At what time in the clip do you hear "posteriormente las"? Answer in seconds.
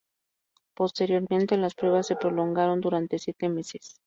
0.75-1.75